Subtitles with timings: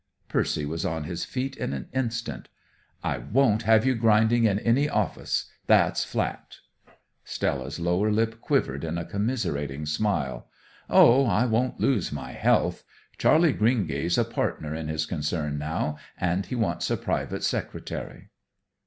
[0.27, 2.49] Percy was on his feet in an instant.
[3.03, 5.51] "I won't have you grinding in any office.
[5.67, 6.55] That's flat."
[7.23, 10.49] Stella's lower lip quivered in a commiserating smile.
[10.89, 12.83] "Oh, I won't lose my health.
[13.19, 18.31] Charley Greengay's a partner in his concern now, and he wants a private secretary."